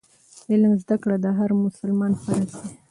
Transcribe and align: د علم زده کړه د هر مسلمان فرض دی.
د 0.45 0.47
علم 0.53 0.73
زده 0.83 0.95
کړه 1.03 1.15
د 1.23 1.27
هر 1.37 1.49
مسلمان 1.65 2.11
فرض 2.23 2.49
دی. 2.61 2.67